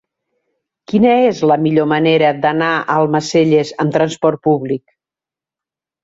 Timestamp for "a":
2.77-2.95